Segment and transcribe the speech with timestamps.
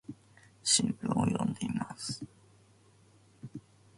[0.63, 2.25] 新聞を読んでいます。